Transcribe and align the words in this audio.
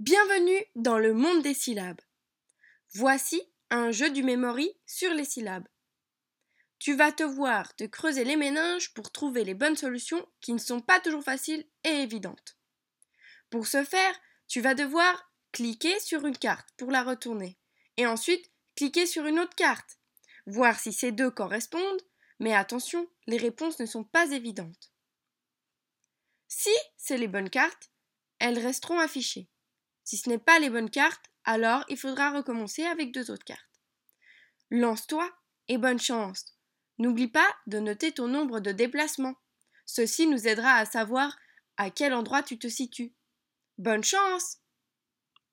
Bienvenue 0.00 0.64
dans 0.76 0.96
le 0.96 1.12
monde 1.12 1.42
des 1.42 1.52
syllabes. 1.52 2.00
Voici 2.94 3.42
un 3.68 3.90
jeu 3.90 4.08
du 4.08 4.22
memory 4.22 4.72
sur 4.86 5.12
les 5.12 5.26
syllabes. 5.26 5.68
Tu 6.78 6.94
vas 6.94 7.12
te 7.12 7.22
voir 7.22 7.76
te 7.76 7.84
creuser 7.84 8.24
les 8.24 8.36
méninges 8.36 8.94
pour 8.94 9.12
trouver 9.12 9.44
les 9.44 9.52
bonnes 9.52 9.76
solutions 9.76 10.26
qui 10.40 10.54
ne 10.54 10.58
sont 10.58 10.80
pas 10.80 11.00
toujours 11.00 11.22
faciles 11.22 11.66
et 11.84 11.90
évidentes. 11.90 12.56
Pour 13.50 13.66
ce 13.66 13.84
faire, 13.84 14.18
tu 14.48 14.62
vas 14.62 14.72
devoir 14.72 15.30
cliquer 15.52 16.00
sur 16.00 16.24
une 16.24 16.38
carte 16.38 16.70
pour 16.78 16.90
la 16.90 17.02
retourner 17.02 17.58
et 17.98 18.06
ensuite 18.06 18.50
cliquer 18.76 19.04
sur 19.04 19.26
une 19.26 19.38
autre 19.38 19.54
carte, 19.54 19.98
voir 20.46 20.80
si 20.80 20.94
ces 20.94 21.12
deux 21.12 21.30
correspondent, 21.30 22.02
mais 22.38 22.54
attention, 22.54 23.06
les 23.26 23.36
réponses 23.36 23.78
ne 23.78 23.84
sont 23.84 24.04
pas 24.04 24.30
évidentes. 24.30 24.94
Si 26.48 26.74
c'est 26.96 27.18
les 27.18 27.28
bonnes 27.28 27.50
cartes, 27.50 27.90
elles 28.38 28.58
resteront 28.58 28.98
affichées. 28.98 29.50
Si 30.10 30.16
ce 30.16 30.28
n'est 30.28 30.38
pas 30.38 30.58
les 30.58 30.70
bonnes 30.70 30.90
cartes, 30.90 31.26
alors 31.44 31.84
il 31.88 31.96
faudra 31.96 32.32
recommencer 32.32 32.82
avec 32.82 33.12
deux 33.12 33.30
autres 33.30 33.44
cartes. 33.44 33.80
Lance-toi 34.68 35.30
et 35.68 35.78
bonne 35.78 36.00
chance. 36.00 36.56
N'oublie 36.98 37.28
pas 37.28 37.48
de 37.68 37.78
noter 37.78 38.10
ton 38.10 38.26
nombre 38.26 38.58
de 38.58 38.72
déplacements. 38.72 39.36
Ceci 39.86 40.26
nous 40.26 40.48
aidera 40.48 40.72
à 40.72 40.84
savoir 40.84 41.38
à 41.76 41.90
quel 41.90 42.12
endroit 42.12 42.42
tu 42.42 42.58
te 42.58 42.66
situes. 42.66 43.14
Bonne 43.78 44.02
chance 44.02 44.56